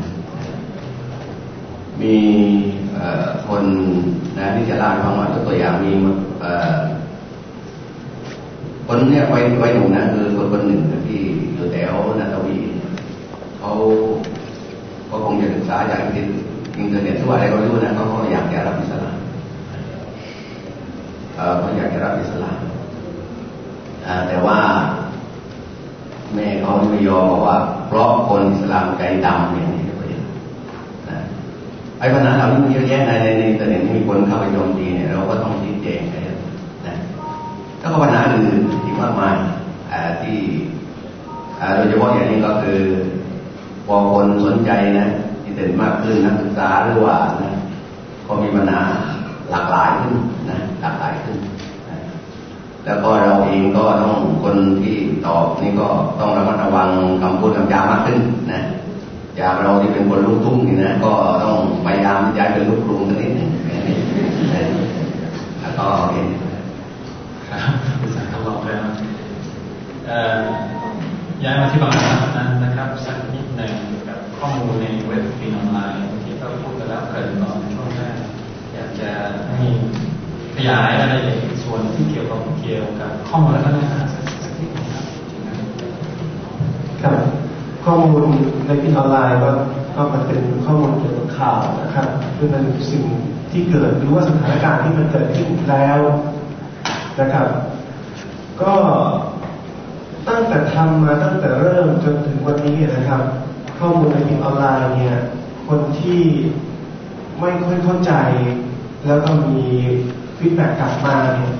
[2.02, 2.15] มี
[3.47, 3.63] คน
[4.38, 5.91] นะที่จะเล่าให้ฟังว่าตัวอย่างมี
[8.88, 11.19] คนเนี่ยไว้ไว้หนุ่มนะคือคนคนหนึ่งที่
[11.54, 12.58] อยู่แถวนาตวี
[13.60, 13.71] เขา
[15.10, 16.02] ก็คงจะศึกษาจาก
[16.80, 19.18] อินเทอร์เน็ตหรือว่อะไรก็รู้นะเขาก็อยากจะรับอิสลาม
[21.60, 22.58] เขาอยากจะรับอิสลาม
[24.28, 24.58] แต่ว่า
[26.34, 30.24] แม่เขาไม่ยอมบอกว่า เพราะคนอิสลามใจดำอย่างนี้อย่าง
[31.10, 31.18] นะ
[32.00, 36.15] ไอ้ปัญหาเหล่านี้มันเยอะแยะในในอินเทอร์เน็ตที่มีคนเข้าไปโจมตีเนี่ยเราก็ต้องชี้แจงไป
[36.88, 36.96] นะ
[37.80, 39.36] แล้วก็ปัญหาอื่นๆที่มากมาย
[39.92, 40.38] อ่าที่
[41.60, 42.82] อ่าโดยเฉพาะอย่างนี้ก็คือ
[43.88, 45.08] พอคนสนใจนะ
[45.60, 47.54] เด่นมากขึ้นนักศึกษาหรือว่านะ
[48.28, 48.82] ก็มีปัญหา
[49.52, 50.15] หลากหลายขึ้น
[50.50, 51.38] นะหลากหลายขึ้น
[51.89, 51.98] นะ
[52.86, 54.95] แล้วก็เราเองก็ต้องคนที่
[55.26, 55.88] ตอบนี่ก็
[56.19, 56.89] ต้องระมัดระวัง
[57.22, 58.19] คำพูดคำจามากขึ้น
[58.52, 58.62] นะ
[59.39, 61.12] จากเราที่เป็นคนลูกทุ่งนี่นะก็
[61.43, 63.50] ต้องพยายามย้ายเป็นลูกกรุงนิดหนึง
[65.62, 66.28] แล้วก็เห็น
[67.50, 68.91] ครับภาษาตลอดเลยนะ
[70.08, 70.38] เอ่อ
[71.43, 72.59] ย้ายมาที่บางนั้นนะ
[74.65, 78.15] มูลในเว็บฟีนออนไลน์ที่เราพูดกันแล้วเกิดตอนช่วงแรก
[78.74, 79.10] อยากจะ
[79.58, 79.65] ให้
[80.56, 85.06] ขยายรายละเอียดส่วนที่เกี่ยวกับเกี่ยวกับข้อมูลและก็เนื้อหาสักสักนิดหนึงครับ
[87.02, 87.15] ครับ
[87.86, 88.24] ข้อมูล
[88.65, 89.50] ในพินออนไลน์ก็
[89.95, 93.04] ก็มันเป็นข้อมูลเกี่ยวกับข่าวนะครับคือมันสิ่ง
[93.52, 96.00] ที่เกิดหรือว่าสถานการณ์ที่มันเกิดขึ้นแล้ว
[97.19, 97.48] นะครับ
[98.62, 98.74] ก็
[100.28, 103.22] ตั้งแต่ทำมาตั้งแต่เริ่มจนถึงวันนี้นะครับ
[103.80, 105.18] ข้อมูลในพินออนไลน์เนี่ย
[105.68, 106.22] คนที่
[107.39, 108.13] ไม่ค่อยเข้าใจ
[109.08, 109.60] แล้วก็มี
[110.38, 111.54] feedback กลับมาเนี่ย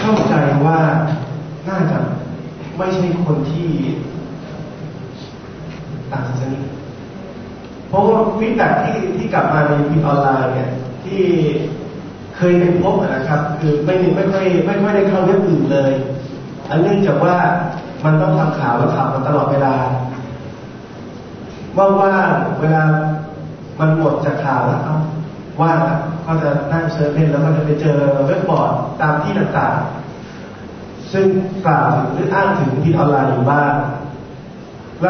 [0.00, 0.34] เข้าใจ
[0.66, 0.78] ว่า
[1.68, 1.98] น่าจะ
[2.76, 3.68] ไม่ใช่คนที่
[6.12, 6.60] ต่างศาสนา
[7.88, 10.70] เพราะว่า feedback ที่ที่กลับมาในพินออนไลน์เนี่ย
[11.04, 11.22] ที่
[12.36, 15.92] เคยไปพบนะครับ คือไม่ไม่ค่อยไม่ค่อยได้เข้าเว็บอื่นเลย
[16.70, 17.36] อันเนื่องจากว่า
[18.04, 19.74] มันต้องทำข่าวและข่าวมันตลอดเวลา
[21.78, 22.84] ว่างๆเวลา
[23.80, 24.96] มันหมดจากข่าวแล้วเอา
[25.60, 25.72] ว่า
[26.26, 31.26] ก็จะนั่ง search เล่นแล้วก็จะไปเจอเว็บบอร์ดตามที่ต่างๆ ซึ่ง
[31.66, 33.72] กล่าวถึงหรืออ้างถึงพินออนไลน์อยู่บ้าง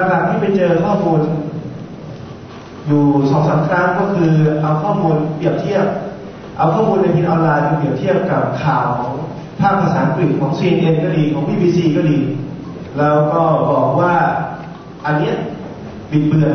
[0.08, 1.20] หลักๆที่ไปเจอข้อมูล
[2.86, 5.86] อยู่สองสามครั้งก็คือเอาข้อมูลเปรียบเทียบ
[6.58, 9.12] เอาข้อมูลในพินออนไลน์ไปเปรียบเทียบกับข่าวของ
[9.60, 12.18] ภาคภาษาอังกฤษของ CNN ก็ดีของ BBC ก็ดี
[12.98, 14.14] แล้วก็บอกว่า
[15.06, 15.36] อันเนี้ย
[16.10, 16.54] บิดเบือน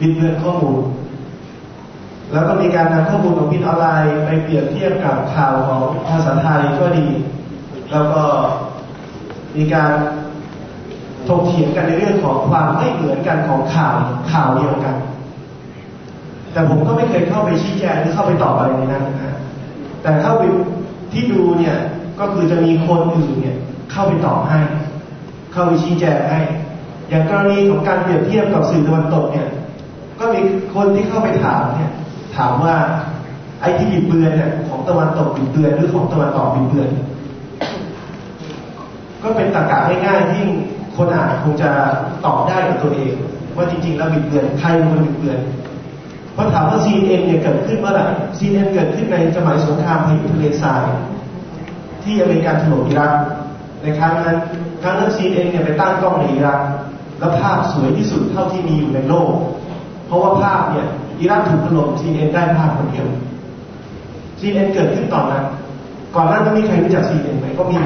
[0.00, 0.82] บิดเบือนข้อมูล
[2.32, 7.06] แล้วก็มีการนำข้อมูลของพินออนไลน์ไปเปรียบเทียบกับข่าวของภาษาไทยก็ดี
[7.92, 8.22] แล้วก็
[9.56, 9.90] มีการ
[11.28, 13.94] ถกเถียงกันในเรื่องของความไม่เหมือนกันของข่าว
[14.32, 14.96] ข่าวเดียวกัน
[16.52, 19.34] แต่ผมก็ไม่เคยเข้าไปชี้แจงหรือเข้าไปตอบอะไรในนั้นนะฮะ
[20.02, 20.42] แต่เข้าไป
[21.12, 21.76] ที่ดูเนี่ย
[22.20, 23.56] ก็คือจะมีคนอื่นเนี่ย
[23.90, 24.60] เข้าไปตอบให้
[25.52, 26.40] เข้าไปชี้แจงให้
[27.08, 29.48] อย่างกรณีของการเปรียบเทียบกับสื่อตะวันตกเนี่ย
[30.18, 30.40] ก็มี
[30.74, 31.92] คนที่เข้าไปถามเนี่ย
[32.36, 32.74] ถามว่า
[33.60, 36.88] ไอ้ที่บิดเบือนเนี่ยของตะวันตกบิดเบือนหรือของตะวันออกบิดเบือน
[39.22, 40.44] ก็เป็นตรรกะง่ายๆที่
[40.96, 41.70] คคนอ่านคงจะ
[42.24, 43.12] ตอบได้กับตัวเอง
[43.56, 45.38] ว่าจริงๆแล้วบิดเบือนใครเป็นคนบิดเบือน
[46.32, 48.06] เพราะถามว่า CNN เนี่ยเกิดขึ้นเมื่อไหร่
[48.38, 50.82] CNN เกิดขึ้นในสมัยสงครามพายุทะเลทราย
[52.02, 53.12] ที่อเมริกันถล่มอิรัก
[53.82, 54.36] ในครั้งนั้น
[54.82, 56.60] ครั้งนั้น CNN เนี่ยไปตั้งกล้องในอิรัก
[57.18, 59.32] แล้วภาพสวยที่สุดเท่าที่มีอยู่ในโลก
[60.06, 60.86] เพราะว่าภาพเนี่ย
[61.18, 63.06] อิรักถูกถล่ม CNN ได้ภาพคนเดียว
[64.38, 65.44] CNN เกิดขึ้นตอนนั้น
[66.14, 67.76] ก่อนหน้านั้นมีใครรู้จัก CNN ไหมก็มี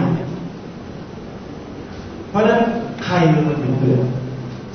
[2.31, 2.61] เพราะฉะนั้น
[3.05, 4.01] ใครเป็นคนบิดเบือน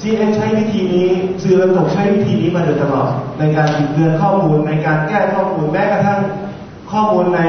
[0.01, 1.07] CNN ใช้วิธีนี้
[1.43, 6.19] สื่อระตกใช้วิธีนี้มาโดยตลอด ในการบิดเบือนข้อมูลในการแก้ข้อมูลแม้กระทั่ง
[6.91, 7.41] ข้อมูลใน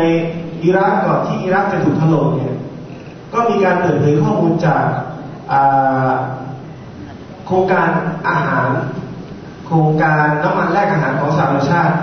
[0.62, 2.54] อิรักก่อนที่อิรักจะถูกถล่มเนี่ย
[3.32, 4.84] ก็มีการเปิดเผยข้อมูลจาก
[5.52, 6.10] อ่า
[7.46, 7.88] โครงการ
[8.28, 8.68] อาหาร
[9.66, 11.94] โครงการน้ำมันแลกอาหารของสหประชาติ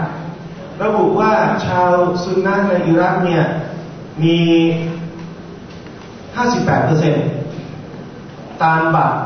[0.84, 1.32] ระบุว่า
[1.66, 1.90] ชาว
[2.24, 3.44] ซุนนะในอิรักเนี่ย
[4.24, 4.38] มี
[7.30, 9.18] 58%ตามบัตร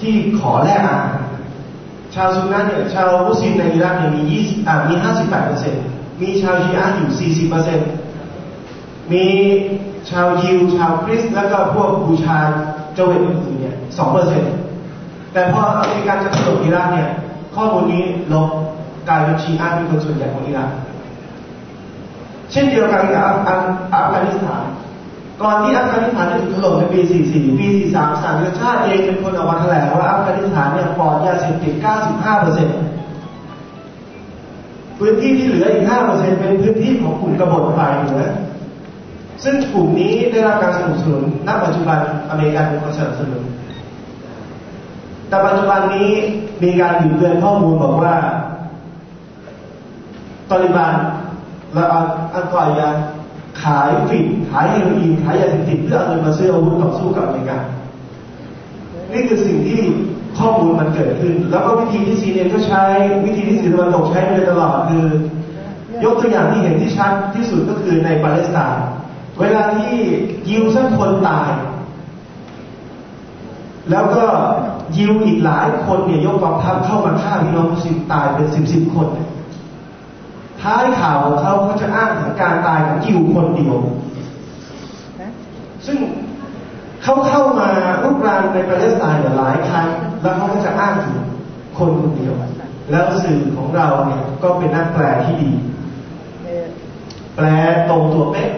[0.00, 1.18] ที่ขอแลกอาหาร
[2.14, 4.94] ชาวซุนนะเนี่ยชาวมุสลิมในอิรักเนี่ยมี 20อ่ามี
[5.58, 7.08] 58%มีชาวชีอะห์อยู่
[8.10, 9.24] 40%มี
[10.10, 12.38] ชาวยิวชาวคริสต์แล้วก็พวกบูชา
[12.94, 14.67] เจาเวตอื่นๆเนี่ย 2%
[15.32, 17.08] แต่พออเมริกันจะถล่มอิรักเนี่ย
[17.54, 18.48] ข้อมูลนี้ลบ
[19.08, 20.70] กลายเป็นชีอะห์เป็นคนส่วนใหญ่ของอิรัก
[22.52, 23.38] เช่นเดียวกันกับอัฟ
[23.92, 24.64] อัฟกานิสถาน
[25.42, 31.86] ก่อนที่อัฟกานิสถานจะถูกถล่มในปี 44 ปี 43 สหประชาชาติเองเป็นคนออกมาแถลงว่าอัฟกานิสถานเนี่ยปลอดยาเสพติด 95%
[34.98, 38.24] พื้นที่ที่เหลืออีก5%เป็นพื้นที่ของกลุ่มกบฏฝ่ายเหนือ
[39.44, 41.98] ซึ่งกลุ่มนี้ได้รับการสนับสนุนณปัจจุบัน
[42.30, 43.42] อเมริกันเป็นคนสนับสนุน
[45.28, 46.10] แต่ปัจจุบันนี้
[46.62, 48.14] มีการบิดเบือนข้อมูลบอกว่า
[50.50, 50.94] ตอริบัน
[51.74, 52.88] และอัลอัลกออิดะ
[53.62, 57.58] ขายฟิตขายเฮโรอีนขายยาเสพติดเพื่อเอาเงินมาซื้ออาวุธต่อสู้กับอเมริกา
[59.12, 59.80] นี่คือสิ่งที่
[60.38, 62.82] ข้อมูลมันเกิดขึ้น แล้วก็วิธีที่ซีเนก็ใช้
[63.24, 65.06] วิธีที่สื่อตะวันตกใช้มาตลอดคือ
[66.04, 68.84] ยกตัวอย่างที่เห็นที่ชัดที่สุดก็คือในปาเลสไตน์
[69.40, 69.94] เวลาที่
[70.48, 71.50] ยิวสักคนตาย
[73.90, 74.24] แล้วก็
[74.96, 79.28] ยิวอีกหลายคนเนี่ยยกกองทัพเข้ามาฆ่าพี่น้องมุสลิมตายเป็นสิบสิบคนเนี่ย
[80.62, 83.76] ท้ายข่าวของเขาเขาจะอ้างถึงการตายของยิวคนเดียว
[85.86, 85.98] ซึ่ง
[87.02, 87.68] เขาเข้ามา
[88.02, 89.86] ลุกรานในปาเลสไตน์เนี่ยหลายครั้ง
[90.22, 91.18] แล้วเขาก็จะอ้างถึง
[91.78, 92.34] คนคนเดียว
[92.90, 95.50] แล้วสื่อของเราเนี่ยก็เป็นนักแปลที่ดี
[97.36, 97.46] แปล
[97.88, 98.50] ตรงตัวเป๊ะ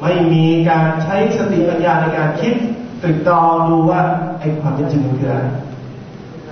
[0.00, 2.54] ไม่มีการใช้สติปัญญาในการคิด
[3.02, 4.00] ตรึกตรองดูว่า
[4.44, 5.42] อ้ความเป็นจริงมันคืออะไร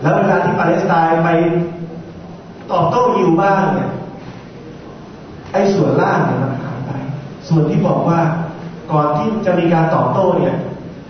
[0.02, 1.28] แล้วเวลาที่ปาเลสไตน์ไป
[2.72, 3.90] ตอบโต้ยิวบ้างเนี่ย
[5.52, 6.90] ไอ้ส่วนล่างเนี่ยมันหายไป
[7.48, 8.18] ส่วนที่บอกว่า
[8.92, 10.55] ก่อนที่จะมีการตอบโต้เนี่ย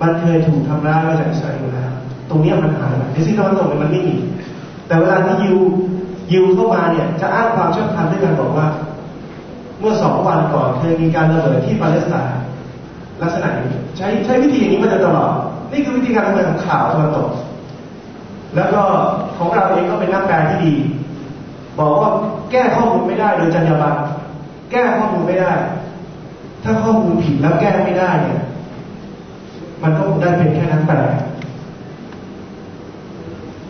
[0.01, 1.90] มันเคยถูกทำร้ายมาจากอิสราเอลแล้ว
[2.29, 4.16] ตรงนี้มันหายไปในซีกตะวันตกเนี่ยมันไม่มี
[4.87, 5.59] แต่เวลาที่ยิว
[6.33, 8.66] ยิวเข้ามาเนี่ย จะอ้างความเชื่อพันด้วยการบอกว่า
[9.81, 12.40] เมื่อสองวันก่อนเคยมีการระเบิดที่ปาเลสไตน์
[13.23, 15.33] ลักษณะนี้ใช้ใช้วิธีอย่างนี้มาตลอด
[15.73, 17.29] นี่คือวิธีการดำเนินของข่าวตะวันตก
[18.57, 18.81] แล้วก็
[19.37, 20.75] ของเราเองก็เป็นนักแปลที่ดี
[21.79, 22.11] บอกว่า
[22.51, 23.97] แก้ข้อมูลไม่ได้โดยจรรยาบรรณ
[24.71, 25.53] แก้ข้อมูลไม่ได้
[26.65, 28.41] ถ้าข้อมูลผิดแล้วแก้ไม่ได้เนี่ย
[29.83, 30.97] มันก็คงได้เป็นแค่นักแปล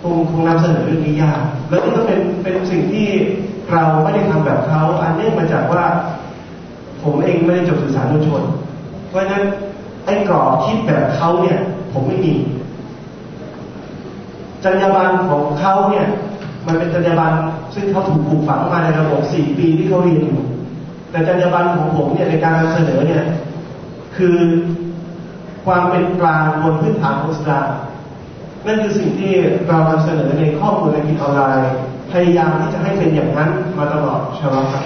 [0.02, 3.08] คงคงนำเสนอเรื่องนี้ยาก แล้วนี่ก็เป็นเป็นสิ่งที่
[3.72, 5.84] เราไม่ได้ทำแบบเขา อันเนื่องมาจากว่า
[7.02, 8.42] ผมเองไม่ได้จบสื่อสารมวลชน
[9.08, 9.44] เพราะฉะนั้น
[10.06, 11.58] ไอ้กรอบคิดแบบเขาเนี่ย
[11.92, 12.32] ผมไม่มี
[14.64, 16.06] จรรยาบรรณของเขาเนี่ย
[16.66, 17.34] มันเป็นจรรยาบรรณ
[17.74, 20.38] ซึ่งเขาถูกปลูกฝังมาในระบบสี่ปีที่เขาเรียนอยู่
[21.10, 23.24] แต่จรรยาบรรณของผมเนี่ยในการนำเสนอเนี่ย
[24.16, 24.36] คือ
[25.64, 27.68] ความเป็นกลางบนพื้นฐานของสลาม
[28.66, 29.32] นั่นคือสิ่งที่
[29.68, 31.72] เรานำเสนอในข้อมูลในกิจออนไลน์
[32.12, 34.84] พยายามที่จะให้เป็นอย่างนั้นมาตลอดชาวบ้านครับ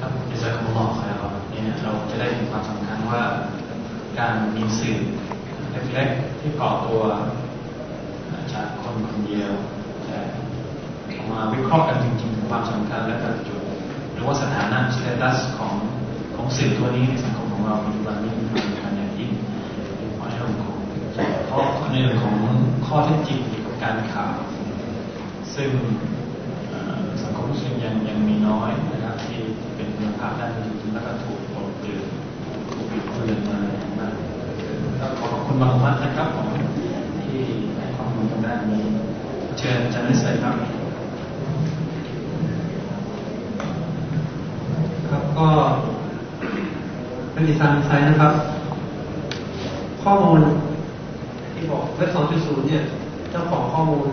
[0.00, 3.20] ครับอิสราเอลบอกครับเนี่ยเราจะได้เห็นความสำคัญว่า
[4.18, 4.96] การมีสื่อ
[5.72, 7.00] เล็กๆที่ก่อตัว
[8.52, 9.52] จากคนคนเดียว
[10.06, 10.18] แต่
[11.16, 13.76] ออกมาวิเคราะห์กันจริงๆถึงความสำคัญและปัจจุบัน
[14.12, 15.74] หรือว่าสถานะสเตตัสของ
[16.34, 19.32] ของสื่อตัวนี้ในสังคมของเราปัจจุบันนี้มีความสำคัญอย่างยิ่ง
[20.16, 20.76] เพราะเรื่องของ
[21.46, 22.36] เพราะในเรื่องของ
[22.86, 24.36] ข้อเท็จจริงเกี่ยวกับการข่าว
[25.54, 25.70] ซึ่ง
[27.22, 29.38] สังคมมุสลิมยังยังมีน้อยนะครับที่
[29.74, 32.04] เป็นคุณภาพด้านจริงๆแล้วก็ถูกปลดเปลื้อน
[32.70, 34.27] ถูกปิดเบือนมาอย่างมาก
[35.00, 36.48] ขอขอบคุณบางมัดนะครับผม
[37.24, 37.40] ที่
[37.76, 38.82] ให้ข้อมูลทางด้านนี้
[39.58, 40.54] เชิญอาจารย์นิสัยครับ
[45.10, 45.46] ครับก็
[47.32, 48.32] เป็นดีไซน์ไซน์นะครับ
[50.04, 50.40] ข้อมูล
[51.52, 52.82] ที่บอกเว็บ 2.0 เนี่ย
[53.30, 54.06] เจ้าของข้อมูล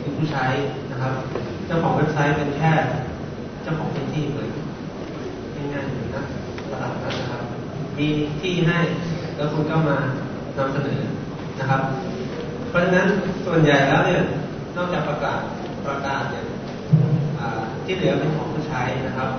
[0.00, 0.46] คือผู้ใช้
[0.90, 1.12] นะครับ
[1.66, 2.72] เจ้าของเว็บไซต์เป็นแค่
[3.62, 4.48] เจ้าของพื้นที่เหมือน
[5.54, 6.24] ง่ายๆเหมือนะ
[6.70, 7.42] ตลาดนัดนะครับ
[7.98, 8.08] มี
[8.40, 8.78] ที่ให้
[9.36, 9.98] แล้วคุณก็มา
[10.56, 11.00] นำเสนอ
[11.60, 11.82] นะครับ
[12.68, 13.06] เพราะฉะนั้น
[13.46, 14.20] ส่วนใหญ่แล้วเนี่ย
[14.76, 15.40] นอกจากประกาศ
[15.86, 16.44] ประกาศเนี่ย
[17.84, 19.30] ที่เหลือเป็นของผู้ใช้นะครับ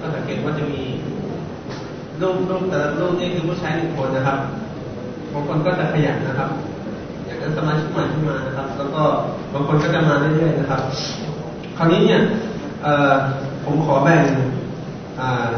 [0.00, 0.82] ก็สังเกตว่าจะมี
[2.20, 4.38] รูปรูปแต่ละรูปนี่คือผู้ใช้หนึ่งคนนะครับ
[5.32, 6.50] บางคนก็จะขยันนะครับ
[7.24, 9.02] อย่างนั้นสมาชิกใหม่ขึ้นมานะครับ แล้วก็
[9.52, 10.80] บางคนก็จะมาเรื่อยๆนะครับ
[11.76, 12.20] คราวนี้เนี่ย
[13.64, 14.24] ผมขอแบ่ง
[15.20, 15.50] อ่า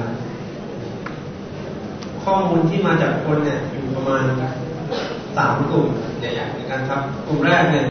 [2.25, 4.25] ข้อมูลที่มาจากคนเนี่ยอยู่ประมาณ
[5.37, 5.87] สามกลุ่ม
[6.21, 7.85] ใหญ่ๆเหมือนกันครับ กลุ่มแรกเนี่ย